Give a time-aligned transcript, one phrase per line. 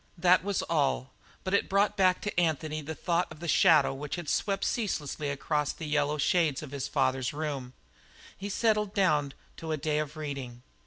[0.17, 1.11] That was all,
[1.43, 5.29] but it brought back to Anthony the thought of the shadow which had swept ceaselessly
[5.29, 7.73] across the yellow shades of his father's room; and
[8.35, 10.63] he settled down to a day of reading.